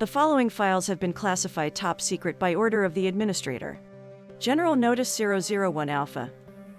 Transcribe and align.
The 0.00 0.08
following 0.08 0.50
files 0.50 0.88
have 0.88 0.98
been 0.98 1.12
classified 1.12 1.76
top 1.76 2.00
secret 2.00 2.36
by 2.36 2.56
order 2.56 2.82
of 2.82 2.94
the 2.94 3.06
administrator. 3.06 3.78
General 4.40 4.74
Notice 4.74 5.20
001 5.20 5.88
Alpha. 5.88 6.32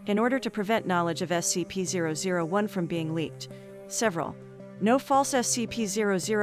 In 0.08 0.20
order 0.20 0.38
to 0.38 0.50
prevent 0.50 0.86
knowledge 0.86 1.22
of 1.22 1.30
SCP 1.30 2.46
001 2.46 2.68
from 2.68 2.88
being 2.88 3.16
leaked, 3.16 3.48
several 3.88 4.36
no 4.82 5.00
false 5.00 5.34
SCP 5.34 5.88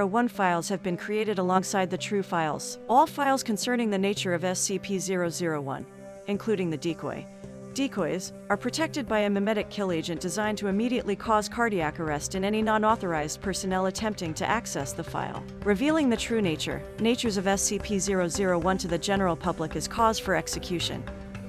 001 0.08 0.28
files 0.28 0.70
have 0.70 0.82
been 0.82 0.96
created 0.96 1.38
alongside 1.38 1.90
the 1.90 1.98
true 1.98 2.22
files. 2.22 2.78
All 2.88 3.06
files 3.06 3.42
concerning 3.42 3.90
the 3.90 3.98
nature 3.98 4.32
of 4.32 4.40
SCP 4.40 4.98
001, 4.98 5.84
including 6.28 6.70
the 6.70 6.78
decoy, 6.78 7.26
Decoys 7.74 8.34
are 8.50 8.56
protected 8.56 9.08
by 9.08 9.20
a 9.20 9.30
memetic 9.30 9.70
kill 9.70 9.92
agent 9.92 10.20
designed 10.20 10.58
to 10.58 10.66
immediately 10.66 11.16
cause 11.16 11.48
cardiac 11.48 12.00
arrest 12.00 12.34
in 12.34 12.44
any 12.44 12.60
non-authorized 12.60 13.40
personnel 13.40 13.86
attempting 13.86 14.34
to 14.34 14.46
access 14.46 14.92
the 14.92 15.02
file. 15.02 15.42
Revealing 15.64 16.10
the 16.10 16.16
true 16.16 16.42
nature, 16.42 16.82
natures 17.00 17.38
of 17.38 17.46
SCP-001 17.46 18.78
to 18.78 18.88
the 18.88 18.98
general 18.98 19.34
public 19.34 19.74
is 19.74 19.88
cause 19.88 20.18
for 20.18 20.34
execution, 20.34 21.02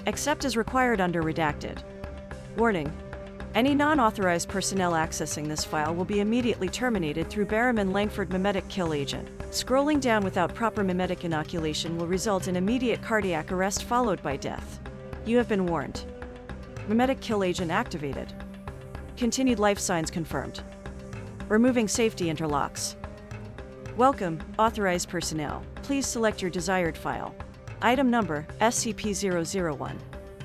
except 0.06 0.46
as 0.46 0.56
required 0.56 1.02
under 1.02 1.22
redacted. 1.22 1.80
Warning. 2.56 2.92
Any 3.54 3.76
non-authorized 3.76 4.48
personnel 4.48 4.94
accessing 4.94 5.50
this 5.50 5.66
file 5.66 5.94
will 5.94 6.06
be 6.06 6.22
immediately 6.22 6.70
terminated 6.70 7.30
through 7.30 7.48
Berryman 7.48 7.92
Langford 7.92 8.30
memetic 8.30 8.68
kill 8.70 8.94
agent. 8.94 9.28
Scrolling 9.52 10.00
down 10.00 10.24
without 10.24 10.56
proper 10.56 10.86
memetic 10.86 11.26
inoculation 11.26 11.98
will 11.98 12.08
result 12.08 12.48
in 12.48 12.56
immediate 12.56 13.02
cardiac 13.02 13.52
arrest 13.52 13.84
followed 13.84 14.24
by 14.24 14.38
death. 14.38 14.80
You 15.26 15.38
have 15.38 15.48
been 15.48 15.66
warned. 15.66 16.04
Memetic 16.88 17.22
kill 17.22 17.44
agent 17.46 17.72
activated. 17.72 18.34
Continued 19.16 19.58
life 19.58 19.80
signs 19.80 20.12
confirmed. 20.12 20.62
Removing 21.48 21.88
safety 21.88 22.26
interlocks. 22.26 22.96
Welcome, 23.96 24.40
authorized 24.60 25.08
personnel. 25.08 25.64
Please 25.76 26.06
select 26.06 26.42
your 26.42 26.52
desired 26.52 26.98
file. 26.98 27.34
Item 27.82 28.10
number 28.10 28.46
SCP-001. 28.60 29.98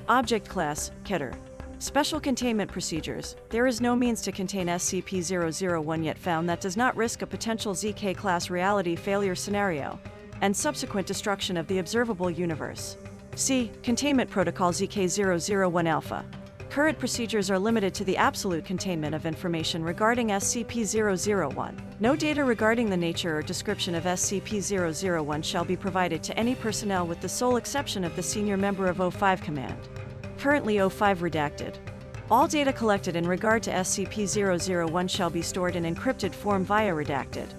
Object 0.07 0.47
class 0.47 0.91
Keter. 1.03 1.35
Special 1.79 2.21
containment 2.21 2.71
procedures. 2.71 3.35
There 3.49 3.67
is 3.67 3.81
no 3.81 3.93
means 3.95 4.21
to 4.21 4.31
contain 4.31 4.67
SCP-001 4.67 6.05
yet 6.05 6.17
found 6.17 6.47
that 6.47 6.61
does 6.61 6.77
not 6.77 6.95
risk 6.95 7.21
a 7.21 7.27
potential 7.27 7.73
ZK 7.73 8.15
class 8.15 8.49
reality 8.49 8.95
failure 8.95 9.35
scenario 9.35 9.99
and 10.41 10.55
subsequent 10.55 11.05
destruction 11.05 11.57
of 11.57 11.67
the 11.67 11.79
observable 11.79 12.29
universe. 12.29 12.97
See 13.35 13.71
Containment 13.83 14.29
Protocol 14.29 14.73
ZK001 14.73 15.87
Alpha. 15.87 16.25
Current 16.69 16.99
procedures 16.99 17.49
are 17.49 17.57
limited 17.57 17.95
to 17.95 18.03
the 18.03 18.15
absolute 18.15 18.63
containment 18.63 19.15
of 19.15 19.25
information 19.25 19.83
regarding 19.83 20.27
SCP-001. 20.27 21.75
No 21.99 22.15
data 22.15 22.43
regarding 22.43 22.91
the 22.91 22.97
nature 22.97 23.39
or 23.39 23.41
description 23.41 23.95
of 23.95 24.03
SCP-001 24.03 25.43
shall 25.43 25.65
be 25.65 25.75
provided 25.75 26.21
to 26.21 26.37
any 26.37 26.53
personnel 26.53 27.07
with 27.07 27.21
the 27.21 27.29
sole 27.29 27.55
exception 27.55 28.03
of 28.03 28.15
the 28.15 28.21
senior 28.21 28.55
member 28.55 28.85
of 28.85 28.97
O5 28.97 29.41
Command. 29.41 29.89
Currently 30.37 30.75
O5 30.75 31.17
redacted. 31.17 31.73
All 32.29 32.47
data 32.47 32.71
collected 32.71 33.15
in 33.15 33.27
regard 33.27 33.63
to 33.63 33.71
SCP-001 33.71 35.09
shall 35.09 35.31
be 35.31 35.41
stored 35.41 35.75
in 35.75 35.91
encrypted 35.91 36.35
form 36.35 36.63
via 36.63 36.93
redacted 36.93 37.49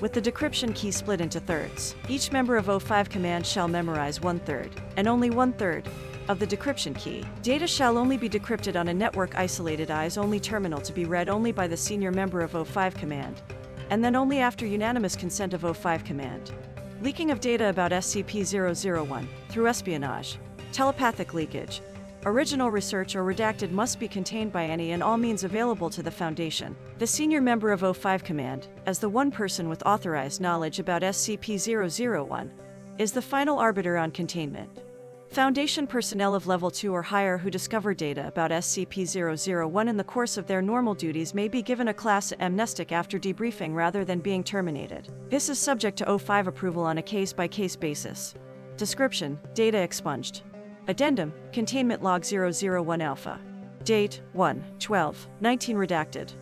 with 0.00 0.12
the 0.12 0.22
decryption 0.22 0.72
key 0.76 0.92
split 0.92 1.20
into 1.20 1.40
thirds. 1.40 1.94
Each 2.08 2.30
member 2.30 2.56
of 2.56 2.66
O5 2.66 3.08
Command 3.10 3.44
shall 3.44 3.66
memorize 3.66 4.20
one 4.20 4.38
third, 4.40 4.70
and 4.96 5.08
only 5.08 5.30
one 5.30 5.52
third, 5.52 5.88
of 6.28 6.38
the 6.38 6.46
decryption 6.46 6.96
key. 6.98 7.24
Data 7.42 7.66
shall 7.66 7.98
only 7.98 8.16
be 8.16 8.28
decrypted 8.28 8.78
on 8.78 8.88
a 8.88 8.94
network 8.94 9.36
isolated 9.36 9.90
eyes 9.90 10.16
only 10.16 10.38
terminal 10.38 10.80
to 10.80 10.92
be 10.92 11.04
read 11.04 11.28
only 11.28 11.52
by 11.52 11.66
the 11.66 11.76
senior 11.76 12.10
member 12.10 12.40
of 12.40 12.52
O5 12.52 12.94
Command, 12.94 13.42
and 13.90 14.04
then 14.04 14.14
only 14.14 14.38
after 14.38 14.66
unanimous 14.66 15.16
consent 15.16 15.54
of 15.54 15.62
O5 15.62 16.04
Command. 16.04 16.52
Leaking 17.00 17.30
of 17.30 17.40
data 17.40 17.68
about 17.68 17.92
SCP 17.92 18.44
001 18.44 19.28
through 19.48 19.68
espionage, 19.68 20.38
telepathic 20.72 21.34
leakage, 21.34 21.80
Original 22.24 22.70
research 22.70 23.14
or 23.14 23.22
redacted 23.22 23.70
must 23.70 24.00
be 24.00 24.08
contained 24.08 24.52
by 24.52 24.64
any 24.64 24.90
and 24.90 25.04
all 25.04 25.16
means 25.16 25.44
available 25.44 25.88
to 25.88 26.02
the 26.02 26.10
Foundation. 26.10 26.74
The 26.98 27.06
senior 27.06 27.40
member 27.40 27.70
of 27.70 27.82
O5 27.82 28.24
Command, 28.24 28.66
as 28.86 28.98
the 28.98 29.08
one 29.08 29.30
person 29.30 29.68
with 29.68 29.86
authorized 29.86 30.40
knowledge 30.40 30.80
about 30.80 31.02
SCP-001, 31.02 32.50
is 32.98 33.12
the 33.12 33.22
final 33.22 33.58
arbiter 33.60 33.96
on 33.96 34.10
containment. 34.10 34.82
Foundation 35.30 35.86
personnel 35.86 36.34
of 36.34 36.46
Level 36.46 36.70
2 36.70 36.92
or 36.92 37.02
higher 37.02 37.36
who 37.36 37.50
discover 37.50 37.92
data 37.92 38.26
about 38.26 38.50
SCP-001 38.50 39.88
in 39.88 39.96
the 39.96 40.02
course 40.04 40.38
of 40.38 40.46
their 40.46 40.62
normal 40.62 40.94
duties 40.94 41.34
may 41.34 41.48
be 41.48 41.60
given 41.60 41.88
a 41.88 41.94
class 41.94 42.32
amnestic 42.40 42.92
after 42.92 43.18
debriefing 43.18 43.74
rather 43.74 44.06
than 44.06 44.20
being 44.20 44.42
terminated. 44.42 45.12
This 45.28 45.50
is 45.50 45.58
subject 45.58 45.98
to 45.98 46.06
O5 46.06 46.46
approval 46.46 46.82
on 46.82 46.96
a 46.96 47.02
case-by-case 47.02 47.76
-case 47.76 47.80
basis. 47.80 48.34
Description, 48.78 49.38
data 49.52 49.78
expunged. 49.78 50.42
Addendum, 50.88 51.34
Containment 51.52 52.02
Log 52.02 52.24
001 52.24 53.02
Alpha. 53.02 53.38
Date 53.84 54.22
1 54.32 54.64
12 54.78 55.28
19 55.40 55.76
redacted. 55.76 56.32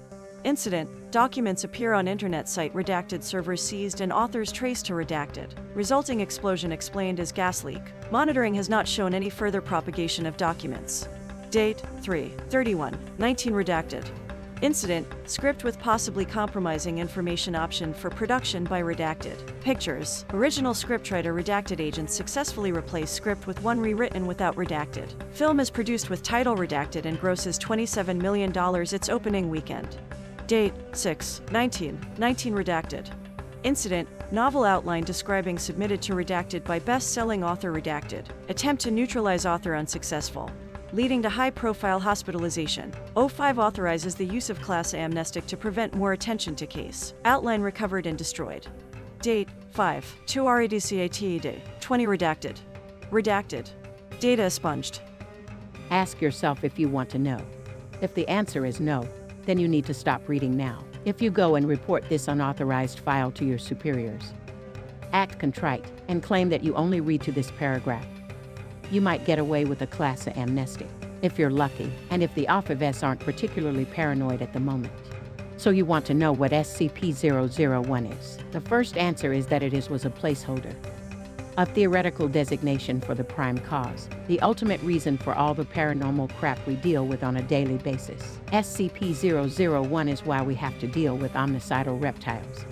Incident 0.46 0.88
Documents 1.10 1.64
appear 1.64 1.92
on 1.92 2.06
Internet 2.06 2.48
site 2.48 2.72
redacted 2.72 3.24
servers 3.24 3.60
seized 3.60 4.00
and 4.00 4.12
authors 4.12 4.52
traced 4.52 4.86
to 4.86 4.92
redacted. 4.92 5.50
Resulting 5.74 6.20
explosion 6.20 6.70
explained 6.70 7.18
as 7.18 7.32
gas 7.32 7.64
leak. 7.64 7.82
Monitoring 8.12 8.54
has 8.54 8.68
not 8.68 8.86
shown 8.86 9.12
any 9.12 9.28
further 9.28 9.60
propagation 9.60 10.24
of 10.24 10.36
documents. 10.36 11.08
Date 11.50 11.82
3 12.00 12.28
31 12.48 12.96
19 13.18 13.52
redacted. 13.54 14.06
Incident 14.62 15.08
Script 15.24 15.64
with 15.64 15.80
possibly 15.80 16.24
compromising 16.24 16.98
information 16.98 17.56
option 17.56 17.92
for 17.92 18.08
production 18.08 18.62
by 18.62 18.80
redacted. 18.80 19.36
Pictures 19.62 20.24
Original 20.30 20.74
scriptwriter 20.74 21.34
redacted 21.34 21.80
agents 21.80 22.14
successfully 22.14 22.70
replace 22.70 23.10
script 23.10 23.48
with 23.48 23.60
one 23.64 23.80
rewritten 23.80 24.28
without 24.28 24.54
redacted. 24.54 25.10
Film 25.32 25.58
is 25.58 25.70
produced 25.70 26.08
with 26.08 26.22
title 26.22 26.54
redacted 26.54 27.04
and 27.04 27.20
grosses 27.20 27.58
$27 27.58 28.20
million 28.20 28.52
its 28.94 29.08
opening 29.08 29.50
weekend. 29.50 29.98
Date 30.46 30.74
6 30.92 31.40
19 31.50 32.00
19 32.18 32.54
redacted. 32.54 33.10
Incident 33.62 34.08
Novel 34.32 34.64
outline 34.64 35.04
describing 35.04 35.58
submitted 35.58 36.02
to 36.02 36.14
redacted 36.14 36.64
by 36.64 36.78
best 36.80 37.12
selling 37.12 37.44
author 37.44 37.72
redacted. 37.72 38.26
Attempt 38.48 38.82
to 38.82 38.90
neutralize 38.90 39.46
author 39.46 39.74
unsuccessful 39.74 40.50
leading 40.92 41.22
to 41.22 41.28
high 41.28 41.50
profile 41.50 42.00
hospitalization. 42.00 42.92
O5 43.16 43.58
authorizes 43.58 44.14
the 44.14 44.24
use 44.24 44.50
of 44.50 44.60
class 44.62 44.94
amnestic 44.94 45.46
to 45.46 45.56
prevent 45.56 45.94
more 45.94 46.12
attention 46.12 46.54
to 46.56 46.66
case. 46.66 47.14
Outline 47.24 47.60
recovered 47.60 48.06
and 48.06 48.16
destroyed. 48.16 48.66
Date 49.20 49.48
5 49.72 50.16
2 50.26 50.42
RADCATED 50.42 51.60
20 51.80 52.06
redacted. 52.06 52.56
Redacted. 53.10 53.70
Data 54.20 54.44
expunged. 54.46 55.00
Ask 55.90 56.20
yourself 56.20 56.64
if 56.64 56.78
you 56.78 56.88
want 56.88 57.10
to 57.10 57.18
know. 57.18 57.40
If 58.00 58.14
the 58.14 58.26
answer 58.28 58.66
is 58.66 58.80
no, 58.80 59.08
then 59.46 59.58
you 59.58 59.66
need 59.66 59.86
to 59.86 59.94
stop 59.94 60.28
reading 60.28 60.56
now. 60.56 60.84
If 61.04 61.22
you 61.22 61.30
go 61.30 61.54
and 61.54 61.66
report 61.66 62.08
this 62.08 62.28
unauthorized 62.28 62.98
file 62.98 63.30
to 63.32 63.44
your 63.44 63.58
superiors, 63.58 64.34
act 65.12 65.38
contrite 65.38 65.84
and 66.08 66.22
claim 66.22 66.50
that 66.50 66.62
you 66.62 66.74
only 66.74 67.00
read 67.00 67.22
to 67.22 67.32
this 67.32 67.50
paragraph 67.52 68.06
you 68.90 69.00
might 69.00 69.24
get 69.24 69.38
away 69.38 69.64
with 69.64 69.82
a 69.82 69.86
class 69.86 70.26
of 70.26 70.36
amnesty, 70.36 70.86
if 71.22 71.38
you're 71.38 71.50
lucky, 71.50 71.92
and 72.10 72.22
if 72.22 72.34
the 72.34 72.46
Alphavests 72.46 73.02
aren't 73.02 73.20
particularly 73.20 73.84
paranoid 73.84 74.42
at 74.42 74.52
the 74.52 74.60
moment. 74.60 74.92
So 75.56 75.70
you 75.70 75.84
want 75.84 76.04
to 76.06 76.14
know 76.14 76.32
what 76.32 76.52
SCP-001 76.52 78.18
is. 78.18 78.38
The 78.52 78.60
first 78.60 78.96
answer 78.96 79.32
is 79.32 79.46
that 79.46 79.62
it 79.62 79.72
is 79.72 79.90
was 79.90 80.04
a 80.04 80.10
placeholder, 80.10 80.74
a 81.56 81.64
theoretical 81.64 82.28
designation 82.28 83.00
for 83.00 83.14
the 83.14 83.24
prime 83.24 83.58
cause, 83.58 84.08
the 84.26 84.40
ultimate 84.40 84.80
reason 84.82 85.16
for 85.16 85.34
all 85.34 85.54
the 85.54 85.64
paranormal 85.64 86.30
crap 86.36 86.58
we 86.66 86.74
deal 86.76 87.06
with 87.06 87.22
on 87.22 87.38
a 87.38 87.42
daily 87.42 87.78
basis. 87.78 88.38
SCP-001 88.48 90.10
is 90.10 90.24
why 90.24 90.42
we 90.42 90.54
have 90.54 90.78
to 90.78 90.86
deal 90.86 91.16
with 91.16 91.32
omnicidal 91.32 92.00
reptiles 92.00 92.66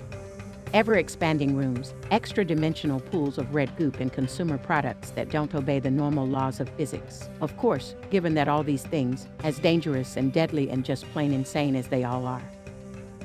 ever 0.74 0.96
expanding 0.96 1.54
rooms, 1.54 1.94
extra 2.10 2.44
dimensional 2.44 2.98
pools 2.98 3.38
of 3.38 3.54
red 3.54 3.75
goop, 3.76 4.00
and 4.00 4.12
consumer 4.12 4.58
products 4.58 5.10
that 5.10 5.30
don't 5.30 5.54
obey 5.54 5.78
the 5.78 5.90
normal 5.90 6.26
laws 6.26 6.58
of 6.58 6.69
physics. 6.70 7.28
Of 7.40 7.56
course, 7.56 7.94
given 8.10 8.34
that 8.34 8.48
all 8.48 8.64
these 8.64 8.82
things, 8.82 9.28
as 9.44 9.60
dangerous 9.60 10.16
and 10.16 10.32
deadly 10.32 10.69
and 10.70 10.84
just 10.84 11.10
plain 11.12 11.32
insane 11.32 11.76
as 11.76 11.87
they 11.87 12.02
all 12.02 12.26
are, 12.26 12.42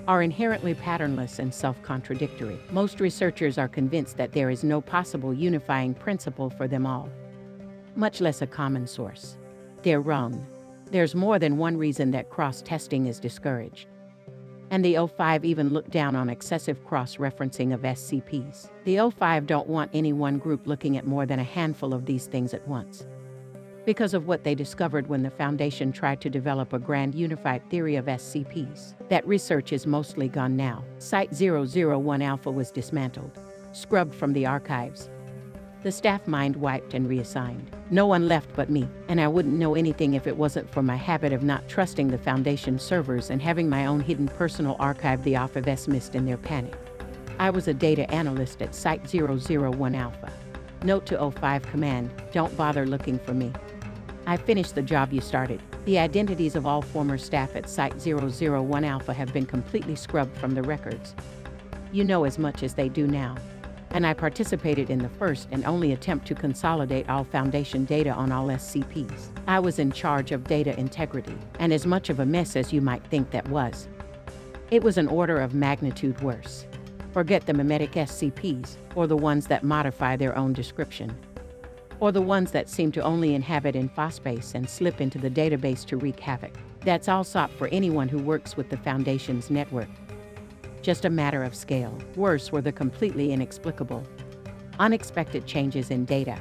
are 0.09 0.23
inherently 0.23 0.73
patternless 0.73 1.37
and 1.37 1.53
self 1.53 1.79
contradictory. 1.83 2.59
Most 2.71 2.99
researchers 2.99 3.59
are 3.59 3.67
convinced 3.67 4.17
that 4.17 4.31
there 4.33 4.49
is 4.49 4.63
no 4.63 4.81
possible 4.81 5.35
unifying 5.35 5.93
principle 5.93 6.49
for 6.49 6.67
them 6.67 6.87
all, 6.87 7.11
much 7.95 8.19
less 8.19 8.41
a 8.41 8.47
common 8.47 8.87
source. 8.87 9.37
They're 9.83 10.01
wrong. 10.01 10.47
There's 10.89 11.13
more 11.13 11.37
than 11.37 11.57
one 11.57 11.77
reason 11.77 12.09
that 12.11 12.31
cross 12.31 12.63
testing 12.63 13.05
is 13.05 13.19
discouraged 13.19 13.87
and 14.71 14.85
the 14.85 14.95
O5 14.95 15.43
even 15.45 15.69
look 15.69 15.89
down 15.89 16.15
on 16.15 16.29
excessive 16.29 16.85
cross-referencing 16.85 17.73
of 17.73 17.81
SCPs. 17.81 18.69
The 18.85 18.97
O5 18.97 19.47
don't 19.47 19.67
want 19.67 19.89
any 19.93 20.13
one 20.13 20.37
group 20.37 20.67
looking 20.67 20.97
at 20.97 21.07
more 21.07 21.25
than 21.25 21.39
a 21.39 21.43
handful 21.43 21.93
of 21.93 22.05
these 22.05 22.27
things 22.27 22.53
at 22.53 22.67
once. 22.67 23.07
Because 23.85 24.13
of 24.13 24.27
what 24.27 24.43
they 24.43 24.55
discovered 24.55 25.07
when 25.07 25.23
the 25.23 25.29
Foundation 25.31 25.91
tried 25.91 26.21
to 26.21 26.29
develop 26.29 26.73
a 26.73 26.79
grand 26.79 27.15
unified 27.15 27.67
theory 27.69 27.95
of 27.95 28.05
SCPs. 28.05 28.93
That 29.09 29.27
research 29.27 29.73
is 29.73 29.87
mostly 29.87 30.27
gone 30.27 30.55
now. 30.55 30.83
Site 30.99 31.33
001 31.33 32.21
Alpha 32.21 32.51
was 32.51 32.71
dismantled. 32.71 33.39
scrubbed 33.71 34.15
from 34.15 34.33
the 34.33 34.45
archives. 34.45 35.09
The 35.81 35.91
staff 35.91 36.27
mind 36.27 36.55
wiped 36.57 36.93
and 36.93 37.07
reassigned. 37.07 37.71
No 37.89 38.05
one 38.05 38.27
left 38.27 38.49
but 38.55 38.69
me, 38.69 38.87
and 39.07 39.21
I 39.21 39.27
wouldn't 39.27 39.57
know 39.57 39.75
anything 39.75 40.13
if 40.13 40.27
it 40.27 40.35
wasn't 40.35 40.69
for 40.69 40.83
my 40.83 40.97
habit 40.97 41.31
of 41.31 41.43
not 41.43 41.69
trusting 41.69 42.09
the 42.09 42.17
Foundation 42.17 42.77
servers 42.77 43.29
and 43.29 43.41
having 43.41 43.69
my 43.69 43.85
own 43.85 44.01
hidden 44.01 44.27
personal 44.27 44.75
archive 44.79 45.23
the 45.23 45.33
AFVS 45.33 45.87
missed 45.87 46.15
in 46.15 46.25
their 46.25 46.37
panic. 46.37 46.75
I 47.39 47.49
was 47.49 47.69
a 47.69 47.73
data 47.73 48.11
analyst 48.11 48.61
at 48.61 48.75
Site 48.75 49.07
001 49.07 49.95
Alpha. 49.95 50.33
Note 50.83 51.05
to 51.07 51.17
O5 51.17 51.63
Command, 51.63 52.09
don't 52.31 52.55
bother 52.55 52.85
looking 52.85 53.19
for 53.19 53.33
me. 53.33 53.51
I 54.25 54.37
finished 54.37 54.75
the 54.75 54.81
job 54.81 55.11
you 55.11 55.21
started. 55.21 55.61
The 55.85 55.99
identities 55.99 56.55
of 56.55 56.65
all 56.65 56.81
former 56.81 57.17
staff 57.17 57.55
at 57.55 57.69
Site 57.69 57.99
001 57.99 58.83
Alpha 58.83 59.13
have 59.13 59.33
been 59.33 59.45
completely 59.45 59.95
scrubbed 59.95 60.37
from 60.37 60.53
the 60.53 60.63
records. 60.63 61.15
You 61.91 62.03
know 62.03 62.23
as 62.23 62.37
much 62.37 62.63
as 62.63 62.73
they 62.73 62.89
do 62.89 63.07
now 63.07 63.35
and 63.91 64.05
I 64.05 64.13
participated 64.13 64.89
in 64.89 64.99
the 64.99 65.09
first 65.09 65.47
and 65.51 65.65
only 65.65 65.93
attempt 65.93 66.27
to 66.27 66.35
consolidate 66.35 67.09
all 67.09 67.23
Foundation 67.23 67.85
data 67.85 68.11
on 68.11 68.31
all 68.31 68.47
SCPs. 68.47 69.29
I 69.47 69.59
was 69.59 69.79
in 69.79 69.91
charge 69.91 70.31
of 70.31 70.43
data 70.43 70.77
integrity, 70.79 71.37
and 71.59 71.73
as 71.73 71.85
much 71.85 72.09
of 72.09 72.19
a 72.19 72.25
mess 72.25 72.55
as 72.55 72.71
you 72.71 72.81
might 72.81 73.03
think 73.07 73.31
that 73.31 73.47
was. 73.49 73.87
It 74.71 74.83
was 74.83 74.97
an 74.97 75.07
order 75.07 75.39
of 75.39 75.53
magnitude 75.53 76.21
worse. 76.21 76.65
Forget 77.19 77.45
the 77.45 77.51
memetic 77.51 77.95
SCPs, 77.95 78.77
or 78.95 79.05
the 79.05 79.17
ones 79.17 79.45
that 79.47 79.61
modify 79.61 80.15
their 80.15 80.37
own 80.37 80.53
description, 80.53 81.13
or 81.99 82.13
the 82.13 82.21
ones 82.21 82.49
that 82.51 82.69
seem 82.69 82.93
to 82.93 83.01
only 83.01 83.35
inhabit 83.35 83.75
infospace 83.75 84.55
and 84.55 84.69
slip 84.69 85.01
into 85.01 85.17
the 85.17 85.29
database 85.29 85.83
to 85.87 85.97
wreak 85.97 86.17
havoc. 86.17 86.53
That's 86.85 87.09
all 87.09 87.25
SOP 87.25 87.51
for 87.57 87.67
anyone 87.73 88.07
who 88.07 88.19
works 88.19 88.55
with 88.55 88.69
the 88.69 88.77
Foundation's 88.77 89.49
network 89.49 89.89
just 90.81 91.03
a 91.03 91.09
matter 91.09 91.43
of 91.43 91.53
scale. 91.53 91.93
Worse 92.15 92.53
were 92.53 92.61
the 92.61 92.71
completely 92.71 93.33
inexplicable, 93.33 94.01
unexpected 94.79 95.45
changes 95.45 95.91
in 95.91 96.05
data. 96.05 96.39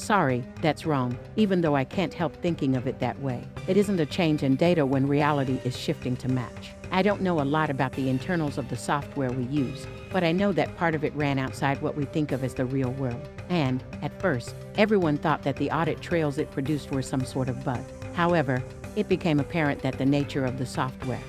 Sorry, 0.00 0.42
that's 0.62 0.86
wrong, 0.86 1.18
even 1.36 1.60
though 1.60 1.76
I 1.76 1.84
can't 1.84 2.14
help 2.14 2.34
thinking 2.36 2.74
of 2.74 2.86
it 2.86 2.98
that 3.00 3.20
way. 3.20 3.46
It 3.68 3.76
isn't 3.76 4.00
a 4.00 4.06
change 4.06 4.42
in 4.42 4.56
data 4.56 4.86
when 4.86 5.06
reality 5.06 5.60
is 5.62 5.76
shifting 5.76 6.16
to 6.16 6.28
match. 6.28 6.70
I 6.90 7.02
don't 7.02 7.20
know 7.20 7.42
a 7.42 7.44
lot 7.44 7.68
about 7.68 7.92
the 7.92 8.08
internals 8.08 8.56
of 8.56 8.70
the 8.70 8.78
software 8.78 9.30
we 9.30 9.44
use, 9.44 9.86
but 10.10 10.24
I 10.24 10.32
know 10.32 10.52
that 10.52 10.74
part 10.78 10.94
of 10.94 11.04
it 11.04 11.14
ran 11.14 11.38
outside 11.38 11.82
what 11.82 11.96
we 11.96 12.06
think 12.06 12.32
of 12.32 12.42
as 12.42 12.54
the 12.54 12.64
real 12.64 12.92
world. 12.92 13.28
And, 13.50 13.84
at 14.00 14.18
first, 14.22 14.54
everyone 14.76 15.18
thought 15.18 15.42
that 15.42 15.56
the 15.56 15.70
audit 15.70 16.00
trails 16.00 16.38
it 16.38 16.50
produced 16.50 16.90
were 16.90 17.02
some 17.02 17.26
sort 17.26 17.50
of 17.50 17.62
bug. 17.62 17.84
However, 18.14 18.64
it 18.96 19.06
became 19.06 19.38
apparent 19.38 19.82
that 19.82 19.98
the 19.98 20.06
nature 20.06 20.46
of 20.46 20.56
the 20.56 20.66
software, 20.66 21.22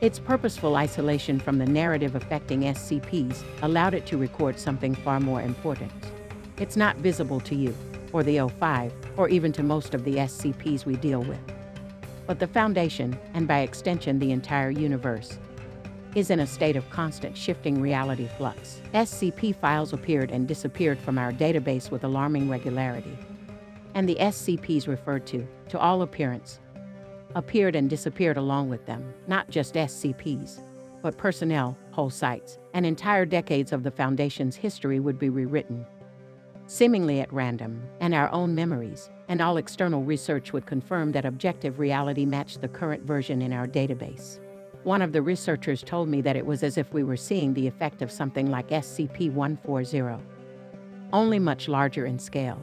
its 0.00 0.18
purposeful 0.18 0.76
isolation 0.76 1.38
from 1.38 1.58
the 1.58 1.66
narrative 1.66 2.16
affecting 2.16 2.62
SCPs 2.62 3.44
allowed 3.60 3.92
it 3.92 4.06
to 4.06 4.16
record 4.16 4.58
something 4.58 4.94
far 4.94 5.20
more 5.20 5.42
important. 5.42 5.92
It's 6.58 6.76
not 6.76 6.96
visible 6.96 7.40
to 7.40 7.54
you, 7.54 7.74
or 8.12 8.22
the 8.22 8.36
O5, 8.36 8.92
or 9.16 9.28
even 9.28 9.52
to 9.52 9.62
most 9.62 9.94
of 9.94 10.04
the 10.04 10.16
SCPs 10.16 10.84
we 10.84 10.96
deal 10.96 11.22
with. 11.22 11.40
But 12.26 12.38
the 12.38 12.46
Foundation, 12.46 13.18
and 13.34 13.48
by 13.48 13.60
extension 13.60 14.18
the 14.18 14.32
entire 14.32 14.70
universe, 14.70 15.38
is 16.14 16.30
in 16.30 16.40
a 16.40 16.46
state 16.46 16.76
of 16.76 16.88
constant 16.90 17.36
shifting 17.36 17.80
reality 17.80 18.28
flux. 18.36 18.80
SCP 18.92 19.56
files 19.56 19.94
appeared 19.94 20.30
and 20.30 20.46
disappeared 20.46 20.98
from 20.98 21.18
our 21.18 21.32
database 21.32 21.90
with 21.90 22.04
alarming 22.04 22.50
regularity. 22.50 23.16
And 23.94 24.08
the 24.08 24.16
SCPs 24.16 24.86
referred 24.86 25.26
to, 25.28 25.46
to 25.70 25.78
all 25.78 26.02
appearance, 26.02 26.60
appeared 27.34 27.74
and 27.74 27.88
disappeared 27.88 28.36
along 28.36 28.68
with 28.68 28.84
them, 28.84 29.12
not 29.26 29.48
just 29.48 29.74
SCPs, 29.74 30.60
but 31.02 31.16
personnel, 31.16 31.76
whole 31.90 32.10
sites, 32.10 32.58
and 32.74 32.84
entire 32.84 33.24
decades 33.24 33.72
of 33.72 33.82
the 33.82 33.90
Foundation's 33.90 34.54
history 34.54 35.00
would 35.00 35.18
be 35.18 35.30
rewritten. 35.30 35.84
Seemingly 36.66 37.20
at 37.20 37.32
random, 37.32 37.82
and 38.00 38.14
our 38.14 38.30
own 38.32 38.54
memories, 38.54 39.10
and 39.28 39.40
all 39.40 39.56
external 39.56 40.02
research 40.02 40.52
would 40.52 40.66
confirm 40.66 41.12
that 41.12 41.24
objective 41.24 41.78
reality 41.78 42.24
matched 42.24 42.60
the 42.60 42.68
current 42.68 43.02
version 43.04 43.42
in 43.42 43.52
our 43.52 43.66
database. 43.66 44.38
One 44.84 45.02
of 45.02 45.12
the 45.12 45.22
researchers 45.22 45.82
told 45.82 46.08
me 46.08 46.20
that 46.22 46.36
it 46.36 46.44
was 46.44 46.62
as 46.62 46.76
if 46.76 46.92
we 46.92 47.04
were 47.04 47.16
seeing 47.16 47.54
the 47.54 47.66
effect 47.66 48.02
of 48.02 48.10
something 48.10 48.50
like 48.50 48.68
SCP 48.70 49.32
140, 49.32 50.22
only 51.12 51.38
much 51.38 51.68
larger 51.68 52.06
in 52.06 52.18
scale. 52.18 52.60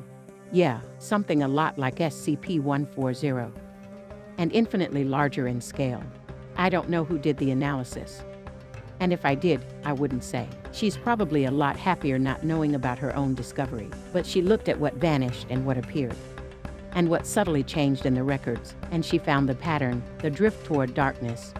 Yeah, 0.52 0.81
something 0.98 1.44
a 1.44 1.48
lot 1.48 1.78
like 1.78 1.98
SCP 1.98 2.60
140 2.62 3.54
and 4.38 4.52
infinitely 4.52 5.04
larger 5.04 5.48
in 5.48 5.62
scale. 5.62 6.04
I 6.56 6.69
don't 6.69 6.90
know 6.90 7.04
who 7.04 7.18
did 7.18 7.38
the 7.38 7.52
analysis. 7.52 8.24
And 9.00 9.13
if 9.13 9.25
I 9.25 9.36
did, 9.36 9.63
I 9.84 9.94
wouldn't 9.94 10.24
say. 10.24 10.48
She's 10.71 10.98
probably 10.98 11.45
a 11.45 11.51
lot 11.51 11.75
happier 11.75 12.19
not 12.19 12.44
knowing 12.44 12.75
about 12.75 13.00
her 13.00 13.16
own 13.16 13.33
discovery, 13.33 13.89
but 14.13 14.25
she 14.25 14.42
looked 14.42 14.69
at 14.69 14.80
what 14.80 14.94
vanished 14.95 15.48
and 15.50 15.66
what 15.66 15.77
appeared, 15.77 16.16
and 16.94 17.10
what 17.10 17.25
subtly 17.25 17.63
changed 17.63 18.06
in 18.06 18.13
the 18.13 18.24
records, 18.24 18.75
and 18.92 19.04
she 19.04 19.18
found 19.18 19.50
the 19.50 19.56
pattern, 19.56 20.04
the 20.19 20.30
drift 20.30 20.66
toward 20.66 20.94
darkness, 20.94 21.54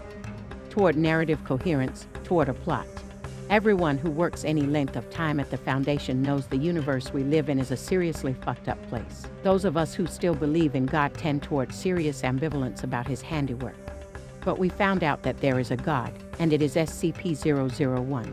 toward 0.70 0.96
narrative 0.96 1.44
coherence, 1.44 2.06
toward 2.24 2.48
a 2.48 2.54
plot. 2.54 2.86
Everyone 3.50 3.98
who 3.98 4.12
works 4.12 4.44
any 4.44 4.62
length 4.62 4.94
of 4.94 5.10
time 5.10 5.40
at 5.40 5.50
the 5.50 5.56
Foundation 5.56 6.22
knows 6.22 6.46
the 6.46 6.56
universe 6.56 7.12
we 7.12 7.24
live 7.24 7.48
in 7.48 7.58
is 7.58 7.72
a 7.72 7.76
seriously 7.76 8.32
fucked 8.32 8.68
up 8.68 8.80
place. 8.88 9.26
Those 9.42 9.64
of 9.64 9.76
us 9.76 9.92
who 9.92 10.06
still 10.06 10.36
believe 10.36 10.76
in 10.76 10.86
God 10.86 11.14
tend 11.14 11.42
toward 11.42 11.74
serious 11.74 12.22
ambivalence 12.22 12.84
about 12.84 13.08
his 13.08 13.20
handiwork. 13.20 13.74
But 14.44 14.60
we 14.60 14.68
found 14.68 15.02
out 15.02 15.24
that 15.24 15.40
there 15.40 15.58
is 15.58 15.72
a 15.72 15.76
God, 15.76 16.12
and 16.38 16.52
it 16.52 16.62
is 16.62 16.76
SCP-001. 16.76 18.32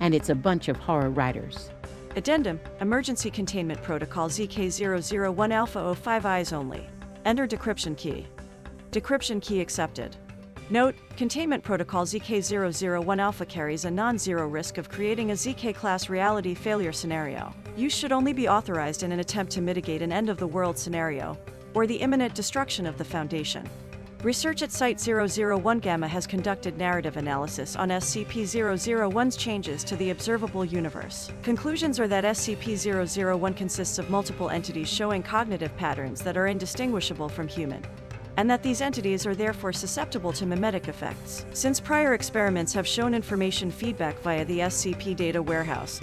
And 0.00 0.14
it's 0.14 0.30
a 0.30 0.34
bunch 0.34 0.68
of 0.68 0.76
horror 0.76 1.10
writers. 1.10 1.70
Addendum 2.16 2.60
Emergency 2.80 3.30
Containment 3.30 3.82
Protocol 3.82 4.28
ZK001 4.28 5.52
Alpha 5.52 5.78
O5 5.78 6.24
Eyes 6.24 6.52
Only. 6.52 6.86
Enter 7.24 7.46
decryption 7.46 7.96
key. 7.96 8.26
Decryption 8.92 9.42
key 9.42 9.60
accepted. 9.60 10.16
Note, 10.70 10.94
Containment 11.16 11.62
Protocol 11.62 12.06
ZK001 12.06 13.18
Alpha 13.18 13.44
carries 13.44 13.84
a 13.84 13.90
non-zero 13.90 14.46
risk 14.48 14.78
of 14.78 14.88
creating 14.88 15.30
a 15.30 15.34
ZK-class 15.34 16.08
reality 16.08 16.54
failure 16.54 16.92
scenario. 16.92 17.52
Use 17.76 17.94
should 17.94 18.12
only 18.12 18.32
be 18.32 18.48
authorized 18.48 19.02
in 19.02 19.12
an 19.12 19.20
attempt 19.20 19.52
to 19.52 19.60
mitigate 19.60 20.00
an 20.00 20.12
end-of-the-world 20.12 20.78
scenario, 20.78 21.36
or 21.74 21.86
the 21.86 21.96
imminent 21.96 22.34
destruction 22.34 22.86
of 22.86 22.96
the 22.96 23.04
Foundation. 23.04 23.68
Research 24.24 24.62
at 24.62 24.72
Site-001 24.72 25.82
Gamma 25.82 26.08
has 26.08 26.26
conducted 26.26 26.78
narrative 26.78 27.18
analysis 27.18 27.76
on 27.76 27.90
SCP-001's 27.90 29.36
changes 29.36 29.84
to 29.84 29.96
the 29.96 30.08
observable 30.08 30.64
universe. 30.64 31.30
Conclusions 31.42 32.00
are 32.00 32.08
that 32.08 32.24
SCP-001 32.24 33.54
consists 33.54 33.98
of 33.98 34.08
multiple 34.08 34.48
entities 34.48 34.88
showing 34.88 35.22
cognitive 35.22 35.76
patterns 35.76 36.22
that 36.22 36.38
are 36.38 36.46
indistinguishable 36.46 37.28
from 37.28 37.46
human 37.46 37.84
and 38.38 38.48
that 38.48 38.62
these 38.62 38.80
entities 38.80 39.26
are 39.26 39.34
therefore 39.34 39.74
susceptible 39.74 40.32
to 40.32 40.46
memetic 40.46 40.88
effects. 40.88 41.44
Since 41.52 41.78
prior 41.78 42.14
experiments 42.14 42.72
have 42.72 42.88
shown 42.88 43.12
information 43.12 43.70
feedback 43.70 44.18
via 44.20 44.46
the 44.46 44.60
SCP 44.60 45.14
data 45.14 45.42
warehouse, 45.42 46.00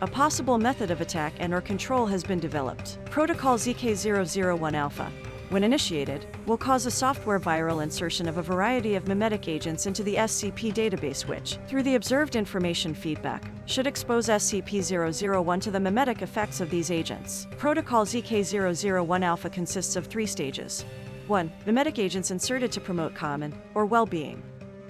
a 0.00 0.06
possible 0.06 0.58
method 0.58 0.92
of 0.92 1.00
attack 1.00 1.32
and 1.40 1.52
or 1.52 1.60
control 1.60 2.06
has 2.06 2.22
been 2.22 2.38
developed. 2.38 3.04
Protocol 3.06 3.58
ZK001 3.58 4.74
Alpha, 4.74 5.10
when 5.50 5.64
initiated, 5.64 6.26
will 6.46 6.56
cause 6.56 6.86
a 6.86 6.90
software 6.90 7.38
viral 7.38 7.82
insertion 7.82 8.28
of 8.28 8.38
a 8.38 8.42
variety 8.42 8.94
of 8.94 9.06
memetic 9.08 9.48
agents 9.48 9.86
into 9.86 10.02
the 10.02 10.14
SCP 10.14 10.72
database 10.72 11.26
which, 11.26 11.58
through 11.68 11.82
the 11.82 11.94
observed 11.94 12.36
information 12.36 12.94
feedback, 12.94 13.50
should 13.66 13.86
expose 13.86 14.28
SCP-001 14.28 15.60
to 15.60 15.70
the 15.70 15.78
memetic 15.78 16.22
effects 16.22 16.60
of 16.60 16.70
these 16.70 16.90
agents. 16.90 17.46
Protocol 17.58 18.04
ZK001 18.04 19.24
Alpha 19.24 19.50
consists 19.50 19.96
of 19.96 20.06
three 20.06 20.26
stages. 20.26 20.84
1. 21.26 21.52
Memetic 21.66 21.98
agents 21.98 22.30
inserted 22.30 22.70
to 22.72 22.80
promote 22.80 23.14
common 23.14 23.54
or 23.74 23.86
well 23.86 24.06
being. 24.06 24.42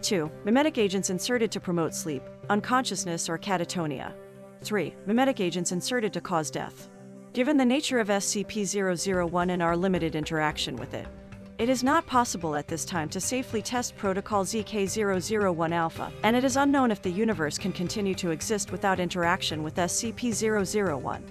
2. 0.02 0.30
Memetic 0.44 0.78
agents 0.78 1.11
inserted 1.11 1.50
to 1.50 1.61
promote 1.61 1.94
sleep, 1.94 2.23
unconsciousness, 2.50 3.28
or 3.28 3.38
catatonia. 3.38 4.12
3. 4.62 4.94
Memetic 5.06 5.40
agents 5.40 5.73
inserted 5.73 6.12
to 6.12 6.20
cause 6.20 6.50
death. 6.50 6.88
Given 7.34 7.56
the 7.56 7.64
nature 7.64 7.98
of 7.98 8.06
SCP 8.06 9.28
001 9.28 9.50
and 9.50 9.60
our 9.60 9.76
limited 9.76 10.14
interaction 10.14 10.76
with 10.76 10.94
it, 10.94 11.08
it 11.58 11.68
is 11.68 11.82
not 11.82 12.06
possible 12.06 12.54
at 12.54 12.68
this 12.68 12.84
time 12.84 13.08
to 13.08 13.20
safely 13.20 13.60
test 13.60 13.96
Protocol 13.96 14.44
ZK001 14.44 15.72
Alpha, 15.72 16.12
and 16.22 16.36
it 16.36 16.44
is 16.44 16.56
unknown 16.56 16.92
if 16.92 17.02
the 17.02 17.10
universe 17.10 17.58
can 17.58 17.72
continue 17.72 18.14
to 18.14 18.30
exist 18.30 18.70
without 18.70 19.00
interaction 19.00 19.64
with 19.64 19.74
SCP 19.74 20.32
001. 20.32 21.24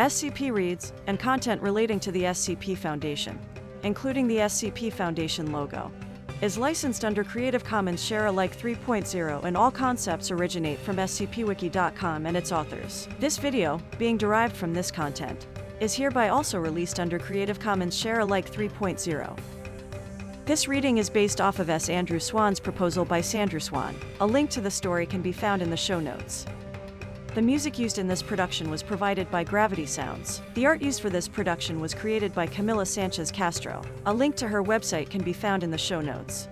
SCP 0.00 0.52
reads, 0.52 0.92
and 1.06 1.20
content 1.20 1.62
relating 1.62 2.00
to 2.00 2.10
the 2.10 2.24
SCP 2.24 2.76
Foundation, 2.76 3.38
including 3.84 4.26
the 4.26 4.38
SCP 4.38 4.92
Foundation 4.92 5.52
logo, 5.52 5.92
is 6.40 6.56
licensed 6.56 7.04
under 7.04 7.24
Creative 7.24 7.64
Commons 7.64 8.02
Share 8.02 8.26
Alike 8.26 8.56
3.0 8.56 9.44
and 9.44 9.56
all 9.56 9.70
concepts 9.70 10.30
originate 10.30 10.78
from 10.78 10.96
scpwiki.com 10.96 12.26
and 12.26 12.36
its 12.36 12.52
authors. 12.52 13.08
This 13.18 13.38
video, 13.38 13.80
being 13.98 14.16
derived 14.16 14.56
from 14.56 14.72
this 14.72 14.90
content, 14.90 15.46
is 15.80 15.94
hereby 15.94 16.28
also 16.28 16.58
released 16.58 17.00
under 17.00 17.18
Creative 17.18 17.58
Commons 17.58 17.96
Share 17.96 18.20
Alike 18.20 18.50
3.0. 18.50 19.38
This 20.44 20.68
reading 20.68 20.98
is 20.98 21.10
based 21.10 21.40
off 21.40 21.58
of 21.58 21.68
S. 21.68 21.88
Andrew 21.88 22.20
Swann's 22.20 22.60
proposal 22.60 23.04
by 23.04 23.20
Sandrew 23.20 23.60
Swann. 23.60 23.94
A 24.20 24.26
link 24.26 24.48
to 24.50 24.60
the 24.60 24.70
story 24.70 25.06
can 25.06 25.20
be 25.20 25.32
found 25.32 25.60
in 25.60 25.70
the 25.70 25.76
show 25.76 26.00
notes. 26.00 26.46
The 27.34 27.42
music 27.42 27.78
used 27.78 27.98
in 27.98 28.08
this 28.08 28.22
production 28.22 28.70
was 28.70 28.82
provided 28.82 29.30
by 29.30 29.44
Gravity 29.44 29.84
Sounds. 29.84 30.40
The 30.54 30.64
art 30.64 30.80
used 30.80 31.00
for 31.00 31.10
this 31.10 31.28
production 31.28 31.78
was 31.78 31.94
created 31.94 32.34
by 32.34 32.46
Camila 32.46 32.86
Sanchez 32.86 33.30
Castro. 33.30 33.82
A 34.06 34.12
link 34.12 34.34
to 34.36 34.48
her 34.48 34.62
website 34.64 35.10
can 35.10 35.22
be 35.22 35.34
found 35.34 35.62
in 35.62 35.70
the 35.70 35.78
show 35.78 36.00
notes. 36.00 36.48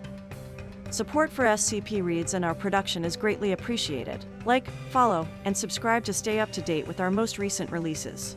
Support 0.91 1.33
for 1.33 1.45
SCP 1.45 2.05
Reads 2.05 2.35
and 2.35 2.45
our 2.45 2.55
production 2.55 3.05
is 3.05 3.17
greatly 3.17 3.53
appreciated. 3.53 4.25
Like, 4.45 4.71
follow, 4.91 5.27
and 5.45 5.57
subscribe 5.57 6.05
to 6.05 6.13
stay 6.13 6.41
up 6.41 6.53
to 6.53 6.61
date 6.61 6.87
with 6.87 7.01
our 7.01 7.11
most 7.11 7.39
recent 7.39 7.73
releases. 7.73 8.37